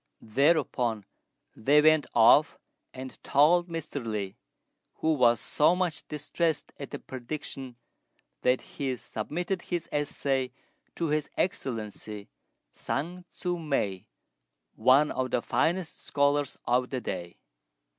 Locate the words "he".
8.61-8.95